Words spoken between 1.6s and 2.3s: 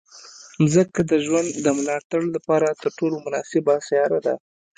د ملاتړ